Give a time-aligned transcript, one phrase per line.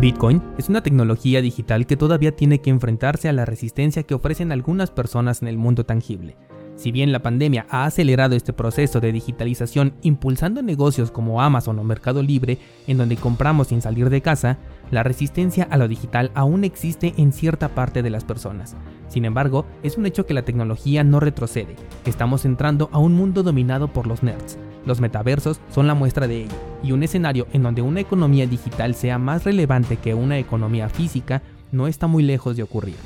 [0.00, 4.52] Bitcoin es una tecnología digital que todavía tiene que enfrentarse a la resistencia que ofrecen
[4.52, 6.36] algunas personas en el mundo tangible.
[6.76, 11.82] Si bien la pandemia ha acelerado este proceso de digitalización impulsando negocios como Amazon o
[11.82, 14.58] Mercado Libre, en donde compramos sin salir de casa,
[14.92, 18.76] la resistencia a lo digital aún existe en cierta parte de las personas.
[19.08, 23.42] Sin embargo, es un hecho que la tecnología no retrocede, estamos entrando a un mundo
[23.42, 24.58] dominado por los nerds.
[24.86, 28.94] Los metaversos son la muestra de ello, y un escenario en donde una economía digital
[28.94, 31.42] sea más relevante que una economía física
[31.72, 32.96] no está muy lejos de ocurrir.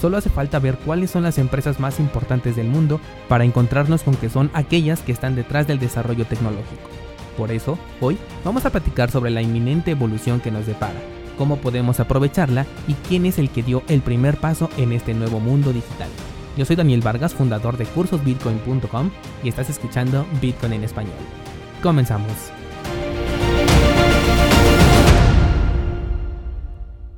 [0.00, 4.14] Solo hace falta ver cuáles son las empresas más importantes del mundo para encontrarnos con
[4.14, 6.88] que son aquellas que están detrás del desarrollo tecnológico.
[7.36, 11.00] Por eso, hoy vamos a platicar sobre la inminente evolución que nos depara,
[11.38, 15.38] cómo podemos aprovecharla y quién es el que dio el primer paso en este nuevo
[15.38, 16.08] mundo digital.
[16.60, 19.10] Yo soy Daniel Vargas, fundador de cursosbitcoin.com
[19.42, 21.14] y estás escuchando Bitcoin en español.
[21.82, 22.52] Comenzamos.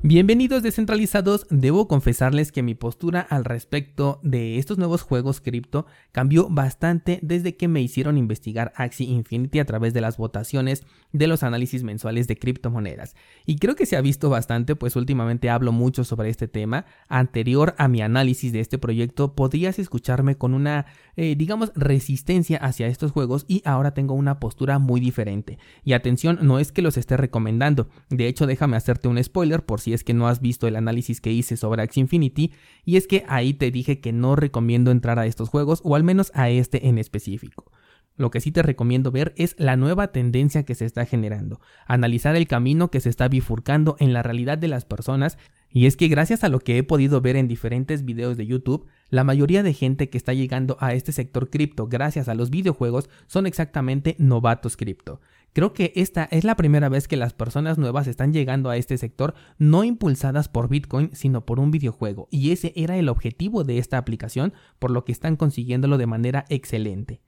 [0.05, 6.49] Bienvenidos descentralizados, debo confesarles que mi postura al respecto de estos nuevos juegos cripto cambió
[6.51, 11.45] bastante desde que me hicieron investigar Axie Infinity a través de las votaciones de los
[11.45, 13.15] análisis mensuales de criptomonedas.
[13.47, 16.85] Y creo que se ha visto bastante, pues últimamente hablo mucho sobre este tema.
[17.09, 22.89] Anterior a mi análisis de este proyecto, podrías escucharme con una, eh, digamos, resistencia hacia
[22.89, 25.59] estos juegos y ahora tengo una postura muy diferente.
[25.85, 29.81] Y atención, no es que los esté recomendando, de hecho déjame hacerte un spoiler por
[29.81, 32.53] si es que no has visto el análisis que hice sobre Axie Infinity,
[32.85, 36.05] y es que ahí te dije que no recomiendo entrar a estos juegos, o al
[36.05, 37.71] menos a este en específico.
[38.17, 42.37] Lo que sí te recomiendo ver es la nueva tendencia que se está generando, analizar
[42.37, 45.39] el camino que se está bifurcando en la realidad de las personas,
[45.75, 48.87] y es que gracias a lo que he podido ver en diferentes videos de YouTube,
[49.09, 53.09] la mayoría de gente que está llegando a este sector cripto gracias a los videojuegos
[53.27, 55.21] son exactamente novatos cripto.
[55.53, 58.97] Creo que esta es la primera vez que las personas nuevas están llegando a este
[58.97, 63.77] sector no impulsadas por Bitcoin, sino por un videojuego, y ese era el objetivo de
[63.77, 67.21] esta aplicación, por lo que están consiguiéndolo de manera excelente.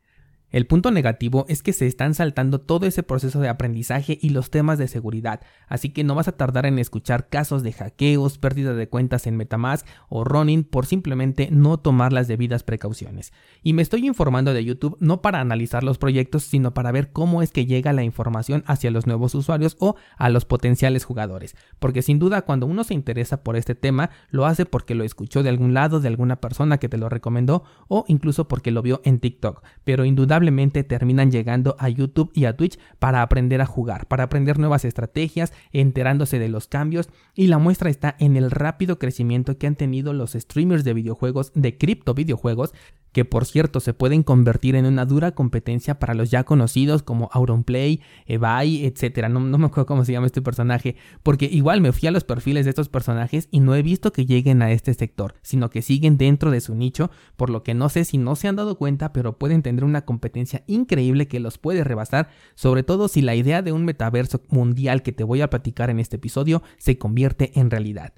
[0.55, 4.51] El punto negativo es que se están saltando todo ese proceso de aprendizaje y los
[4.51, 8.73] temas de seguridad, así que no vas a tardar en escuchar casos de hackeos, pérdida
[8.73, 13.33] de cuentas en Metamask o running por simplemente no tomar las debidas precauciones.
[13.65, 17.43] Y me estoy informando de YouTube no para analizar los proyectos, sino para ver cómo
[17.43, 22.01] es que llega la información hacia los nuevos usuarios o a los potenciales jugadores, porque
[22.01, 25.49] sin duda cuando uno se interesa por este tema, lo hace porque lo escuchó de
[25.49, 29.19] algún lado, de alguna persona que te lo recomendó o incluso porque lo vio en
[29.19, 30.44] TikTok, pero indudablemente
[30.85, 35.53] terminan llegando a YouTube y a Twitch para aprender a jugar, para aprender nuevas estrategias,
[35.73, 37.09] enterándose de los cambios.
[37.35, 41.53] Y la muestra está en el rápido crecimiento que han tenido los streamers de videojuegos,
[41.55, 42.73] de cripto videojuegos,
[43.15, 47.31] que por cierto se pueden convertir en una dura competencia para los ya conocidos como
[47.33, 49.29] Auronplay, Evai, etc.
[49.29, 52.65] No, me acuerdo cómo se llama este personaje, porque igual me fui a los perfiles
[52.67, 56.19] de estos personajes y no he visto que lleguen a este sector, sino que siguen
[56.19, 59.13] dentro de su nicho, por lo que no sé si no se han dado cuenta,
[59.13, 63.63] pero pueden tener una competencia increíble que los puede rebasar, sobre todo si la idea
[63.63, 67.71] de un metaverso mundial que te voy a platicar en este episodio se convierte en
[67.71, 68.13] realidad.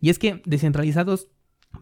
[0.00, 1.28] Y es que descentralizados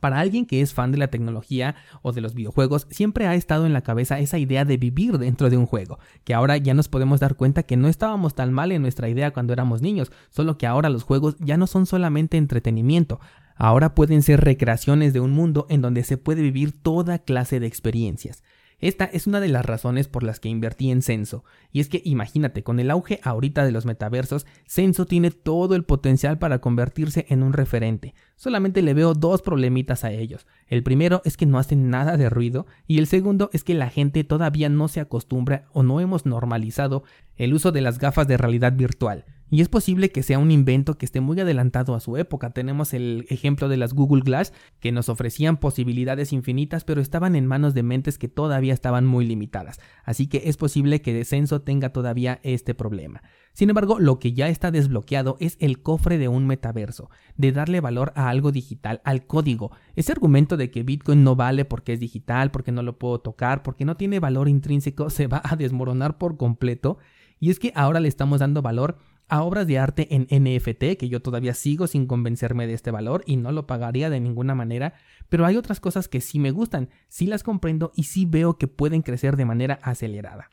[0.01, 3.67] para alguien que es fan de la tecnología o de los videojuegos, siempre ha estado
[3.67, 6.89] en la cabeza esa idea de vivir dentro de un juego, que ahora ya nos
[6.89, 10.59] podemos dar cuenta que no estábamos tan mal en nuestra idea cuando éramos niños, solo
[10.59, 13.21] que ahora los juegos ya no son solamente entretenimiento,
[13.57, 17.67] ahora pueden ser recreaciones de un mundo en donde se puede vivir toda clase de
[17.67, 18.43] experiencias.
[18.79, 22.03] Esta es una de las razones por las que invertí en Censo, y es que
[22.05, 27.25] imagínate, con el auge ahorita de los metaversos, Censo tiene todo el potencial para convertirse
[27.31, 28.15] en un referente.
[28.37, 30.47] Solamente le veo dos problemitas a ellos.
[30.67, 33.89] El primero es que no hacen nada de ruido, y el segundo es que la
[33.89, 37.05] gente todavía no se acostumbra o no hemos normalizado
[37.37, 39.25] el uso de las gafas de realidad virtual.
[39.49, 42.51] Y es posible que sea un invento que esté muy adelantado a su época.
[42.51, 47.47] Tenemos el ejemplo de las Google Glass, que nos ofrecían posibilidades infinitas, pero estaban en
[47.47, 49.79] manos de mentes que todavía estaban muy limitadas.
[50.05, 53.23] Así que es posible que Descenso tenga todavía este problema.
[53.53, 57.81] Sin embargo, lo que ya está desbloqueado es el cofre de un metaverso, de darle
[57.81, 59.71] valor a algo digital, al código.
[59.95, 63.63] Ese argumento de que Bitcoin no vale porque es digital, porque no lo puedo tocar,
[63.63, 66.99] porque no tiene valor intrínseco, se va a desmoronar por completo.
[67.39, 71.09] Y es que ahora le estamos dando valor a obras de arte en NFT, que
[71.09, 74.95] yo todavía sigo sin convencerme de este valor y no lo pagaría de ninguna manera,
[75.29, 78.69] pero hay otras cosas que sí me gustan, sí las comprendo y sí veo que
[78.69, 80.51] pueden crecer de manera acelerada.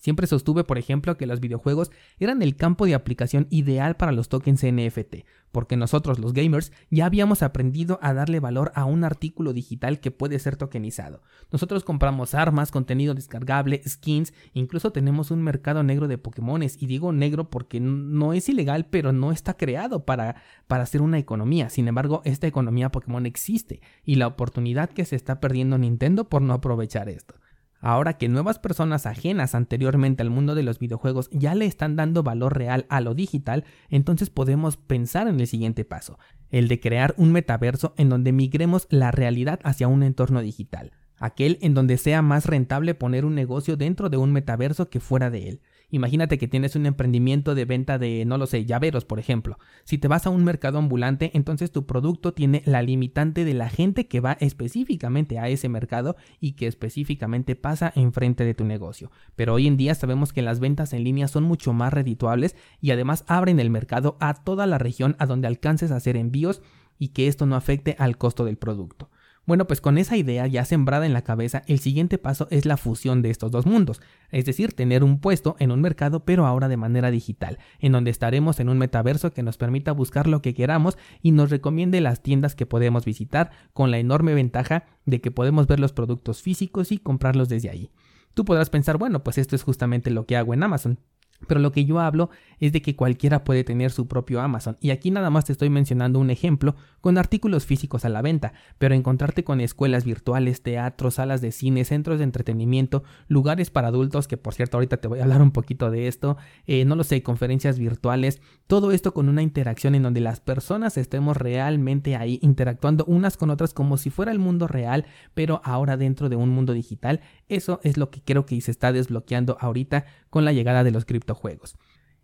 [0.00, 4.30] Siempre sostuve, por ejemplo, que los videojuegos eran el campo de aplicación ideal para los
[4.30, 9.52] tokens NFT, porque nosotros los gamers ya habíamos aprendido a darle valor a un artículo
[9.52, 11.22] digital que puede ser tokenizado.
[11.52, 17.12] Nosotros compramos armas, contenido descargable, skins, incluso tenemos un mercado negro de Pokémones, y digo
[17.12, 20.36] negro porque no es ilegal, pero no está creado para,
[20.66, 21.68] para hacer una economía.
[21.68, 26.40] Sin embargo, esta economía Pokémon existe, y la oportunidad que se está perdiendo Nintendo por
[26.40, 27.34] no aprovechar esto.
[27.80, 32.22] Ahora que nuevas personas ajenas anteriormente al mundo de los videojuegos ya le están dando
[32.22, 36.18] valor real a lo digital, entonces podemos pensar en el siguiente paso,
[36.50, 41.58] el de crear un metaverso en donde migremos la realidad hacia un entorno digital, aquel
[41.62, 45.48] en donde sea más rentable poner un negocio dentro de un metaverso que fuera de
[45.48, 45.60] él.
[45.90, 49.58] Imagínate que tienes un emprendimiento de venta de, no lo sé, llaveros, por ejemplo.
[49.84, 53.68] Si te vas a un mercado ambulante, entonces tu producto tiene la limitante de la
[53.68, 59.10] gente que va específicamente a ese mercado y que específicamente pasa enfrente de tu negocio.
[59.34, 62.92] Pero hoy en día sabemos que las ventas en línea son mucho más redituables y
[62.92, 66.62] además abren el mercado a toda la región a donde alcances a hacer envíos
[66.98, 69.09] y que esto no afecte al costo del producto.
[69.46, 72.76] Bueno, pues con esa idea ya sembrada en la cabeza, el siguiente paso es la
[72.76, 74.00] fusión de estos dos mundos,
[74.30, 78.10] es decir, tener un puesto en un mercado pero ahora de manera digital, en donde
[78.10, 82.22] estaremos en un metaverso que nos permita buscar lo que queramos y nos recomiende las
[82.22, 86.92] tiendas que podemos visitar, con la enorme ventaja de que podemos ver los productos físicos
[86.92, 87.90] y comprarlos desde ahí.
[88.34, 90.98] Tú podrás pensar, bueno, pues esto es justamente lo que hago en Amazon.
[91.46, 94.76] Pero lo que yo hablo es de que cualquiera puede tener su propio Amazon.
[94.80, 98.52] Y aquí nada más te estoy mencionando un ejemplo con artículos físicos a la venta,
[98.78, 104.28] pero encontrarte con escuelas virtuales, teatros, salas de cine, centros de entretenimiento, lugares para adultos,
[104.28, 107.04] que por cierto ahorita te voy a hablar un poquito de esto, eh, no lo
[107.04, 112.38] sé, conferencias virtuales, todo esto con una interacción en donde las personas estemos realmente ahí
[112.42, 116.50] interactuando unas con otras como si fuera el mundo real, pero ahora dentro de un
[116.50, 117.20] mundo digital.
[117.48, 121.04] Eso es lo que creo que se está desbloqueando ahorita con la llegada de los
[121.04, 121.76] criptojuegos.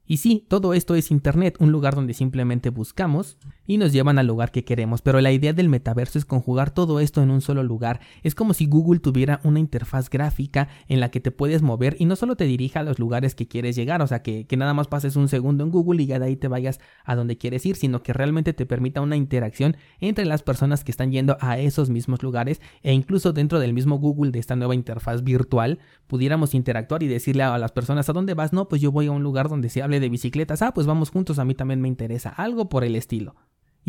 [0.06, 3.37] Y sí, todo esto es Internet, un lugar donde simplemente buscamos
[3.67, 7.01] y nos llevan al lugar que queremos, pero la idea del metaverso es conjugar todo
[7.01, 8.01] esto en un solo lugar.
[8.23, 12.05] Es como si Google tuviera una interfaz gráfica en la que te puedes mover y
[12.05, 14.89] no solo te dirija a los lugares que quieres llegar, o sea, que, nada más
[14.89, 17.77] pases un segundo en Google y ya de ahí te vayas a donde quieres ir,
[17.77, 21.91] sino que realmente te permita una interacción entre las personas que están yendo a esos
[21.91, 27.03] mismos lugares e incluso dentro del mismo Google de esta nueva interfaz virtual pudiéramos interactuar
[27.03, 29.49] y decirle a las personas a dónde vas, no, pues yo voy a un lugar
[29.49, 32.69] donde se hable de bicicletas, ah, pues vamos juntos, a mí también me interesa, algo
[32.69, 33.35] por el estilo.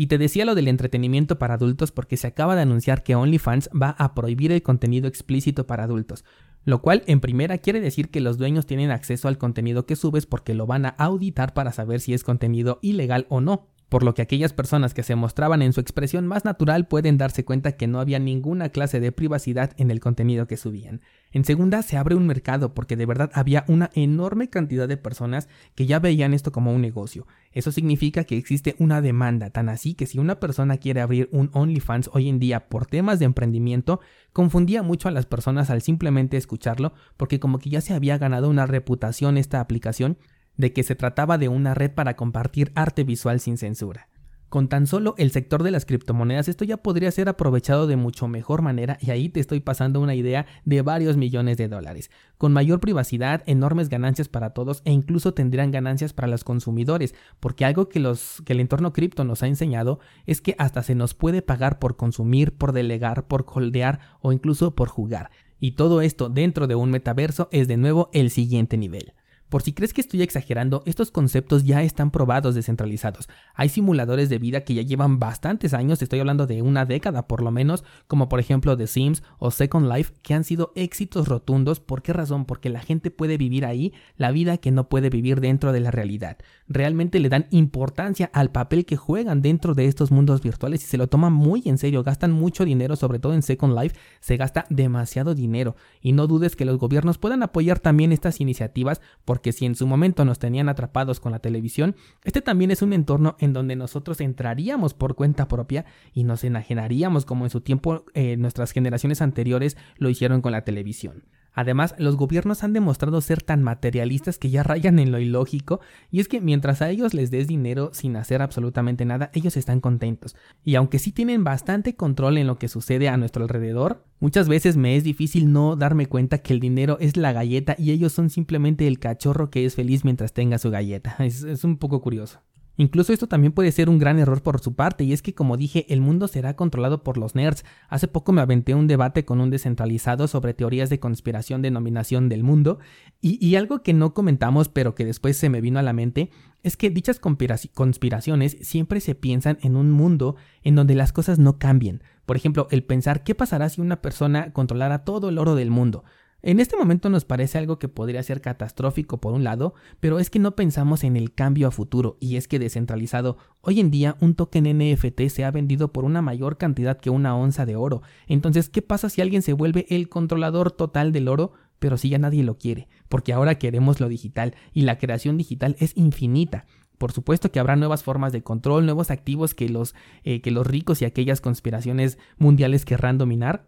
[0.00, 3.68] Y te decía lo del entretenimiento para adultos porque se acaba de anunciar que OnlyFans
[3.70, 6.24] va a prohibir el contenido explícito para adultos,
[6.64, 10.24] lo cual en primera quiere decir que los dueños tienen acceso al contenido que subes
[10.24, 14.14] porque lo van a auditar para saber si es contenido ilegal o no por lo
[14.14, 17.86] que aquellas personas que se mostraban en su expresión más natural pueden darse cuenta que
[17.86, 21.00] no había ninguna clase de privacidad en el contenido que subían.
[21.32, 25.48] En segunda, se abre un mercado porque de verdad había una enorme cantidad de personas
[25.74, 27.26] que ya veían esto como un negocio.
[27.52, 31.50] Eso significa que existe una demanda, tan así que si una persona quiere abrir un
[31.52, 34.00] OnlyFans hoy en día por temas de emprendimiento,
[34.32, 38.48] confundía mucho a las personas al simplemente escucharlo porque como que ya se había ganado
[38.48, 40.18] una reputación esta aplicación
[40.58, 44.08] de que se trataba de una red para compartir arte visual sin censura.
[44.48, 48.28] Con tan solo el sector de las criptomonedas esto ya podría ser aprovechado de mucho
[48.28, 52.10] mejor manera y ahí te estoy pasando una idea de varios millones de dólares.
[52.38, 57.66] Con mayor privacidad, enormes ganancias para todos e incluso tendrían ganancias para los consumidores, porque
[57.66, 61.78] algo que, el entorno cripto nos ha enseñado es que hasta se nos puede pagar
[61.78, 65.30] por consumir, por delegar, por holdear o incluso por jugar.
[65.60, 69.12] Y todo esto dentro de un metaverso es de nuevo el siguiente nivel.
[69.48, 73.28] Por si crees que estoy exagerando, estos conceptos ya están probados descentralizados.
[73.54, 77.42] Hay simuladores de vida que ya llevan bastantes años, estoy hablando de una década por
[77.42, 81.80] lo menos, como por ejemplo The Sims o Second Life, que han sido éxitos rotundos.
[81.80, 82.44] ¿Por qué razón?
[82.44, 85.90] Porque la gente puede vivir ahí la vida que no puede vivir dentro de la
[85.90, 86.36] realidad.
[86.66, 90.98] Realmente le dan importancia al papel que juegan dentro de estos mundos virtuales y se
[90.98, 94.66] lo toman muy en serio, gastan mucho dinero, sobre todo en Second Life, se gasta
[94.68, 95.74] demasiado dinero.
[96.02, 99.00] Y no dudes que los gobiernos puedan apoyar también estas iniciativas
[99.38, 102.92] porque si en su momento nos tenían atrapados con la televisión, este también es un
[102.92, 108.04] entorno en donde nosotros entraríamos por cuenta propia y nos enajenaríamos como en su tiempo
[108.14, 111.22] eh, nuestras generaciones anteriores lo hicieron con la televisión.
[111.52, 116.20] Además, los gobiernos han demostrado ser tan materialistas que ya rayan en lo ilógico, y
[116.20, 120.36] es que mientras a ellos les des dinero sin hacer absolutamente nada, ellos están contentos.
[120.64, 124.76] Y aunque sí tienen bastante control en lo que sucede a nuestro alrededor, muchas veces
[124.76, 128.30] me es difícil no darme cuenta que el dinero es la galleta y ellos son
[128.30, 131.16] simplemente el cachorro que es feliz mientras tenga su galleta.
[131.28, 132.40] Es, un poco curioso.
[132.78, 135.56] Incluso esto también puede ser un gran error por su parte, y es que como
[135.56, 137.64] dije, el mundo será controlado por los nerds.
[137.88, 142.28] Hace poco me aventé un debate con un descentralizado sobre teorías de conspiración de nominación
[142.28, 142.78] del mundo,
[143.20, 146.30] y, y algo que no comentamos pero que después se me vino a la mente,
[146.62, 151.58] es que dichas conspiraciones siempre se piensan en un mundo en donde las cosas no
[151.58, 152.02] cambien.
[152.26, 156.04] Por ejemplo, el pensar qué pasará si una persona controlara todo el oro del mundo.
[156.40, 160.30] En este momento nos parece algo que podría ser catastrófico por un lado, pero es
[160.30, 164.16] que no pensamos en el cambio a futuro, y es que descentralizado, hoy en día
[164.20, 168.02] un token NFT se ha vendido por una mayor cantidad que una onza de oro.
[168.28, 171.54] Entonces, ¿qué pasa si alguien se vuelve el controlador total del oro?
[171.80, 175.74] Pero si ya nadie lo quiere, porque ahora queremos lo digital, y la creación digital
[175.80, 176.66] es infinita.
[176.98, 180.66] Por supuesto que habrá nuevas formas de control, nuevos activos que los, eh, que los
[180.66, 183.66] ricos y aquellas conspiraciones mundiales querrán dominar,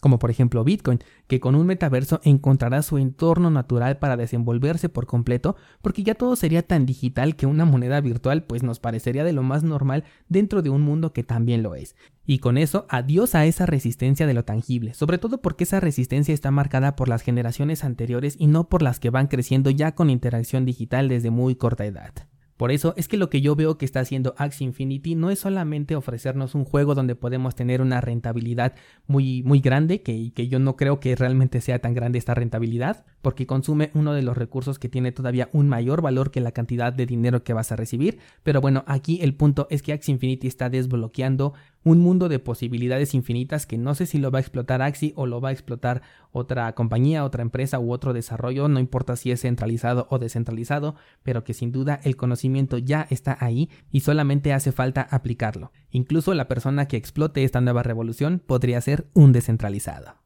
[0.00, 5.06] como por ejemplo Bitcoin, que con un metaverso encontrará su entorno natural para desenvolverse por
[5.06, 9.32] completo, porque ya todo sería tan digital que una moneda virtual pues nos parecería de
[9.32, 11.96] lo más normal dentro de un mundo que también lo es.
[12.26, 16.32] Y con eso, adiós a esa resistencia de lo tangible, sobre todo porque esa resistencia
[16.32, 20.10] está marcada por las generaciones anteriores y no por las que van creciendo ya con
[20.10, 22.12] interacción digital desde muy corta edad.
[22.56, 25.40] Por eso es que lo que yo veo que está haciendo Axie Infinity no es
[25.40, 28.74] solamente ofrecernos un juego donde podemos tener una rentabilidad
[29.06, 33.04] muy, muy grande, que, que yo no creo que realmente sea tan grande esta rentabilidad,
[33.22, 36.92] porque consume uno de los recursos que tiene todavía un mayor valor que la cantidad
[36.92, 38.18] de dinero que vas a recibir.
[38.44, 43.14] Pero bueno, aquí el punto es que Axie Infinity está desbloqueando un mundo de posibilidades
[43.14, 46.02] infinitas que no sé si lo va a explotar Axie o lo va a explotar
[46.32, 51.44] otra compañía, otra empresa u otro desarrollo, no importa si es centralizado o descentralizado, pero
[51.44, 52.16] que sin duda el
[52.78, 55.72] ya está ahí y solamente hace falta aplicarlo.
[55.90, 60.16] Incluso la persona que explote esta nueva revolución podría ser un descentralizado.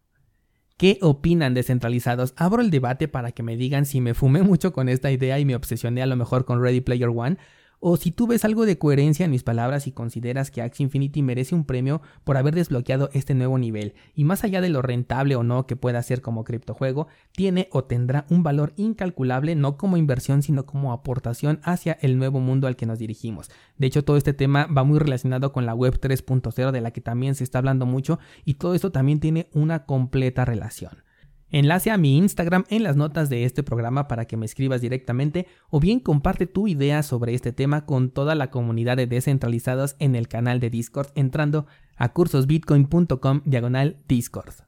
[0.76, 2.34] ¿Qué opinan descentralizados?
[2.36, 5.44] Abro el debate para que me digan si me fumé mucho con esta idea y
[5.44, 7.36] me obsesioné a lo mejor con Ready Player One
[7.80, 11.22] o si tú ves algo de coherencia en mis palabras y consideras que Axie Infinity
[11.22, 15.36] merece un premio por haber desbloqueado este nuevo nivel, y más allá de lo rentable
[15.36, 19.96] o no que pueda ser como criptojuego, tiene o tendrá un valor incalculable no como
[19.96, 23.50] inversión sino como aportación hacia el nuevo mundo al que nos dirigimos.
[23.76, 27.00] De hecho, todo este tema va muy relacionado con la web 3.0 de la que
[27.00, 31.07] también se está hablando mucho y todo esto también tiene una completa relación.
[31.50, 35.46] Enlace a mi Instagram en las notas de este programa para que me escribas directamente
[35.70, 40.14] o bien comparte tu idea sobre este tema con toda la comunidad de descentralizados en
[40.14, 44.67] el canal de Discord entrando a cursosbitcoin.com diagonal Discord.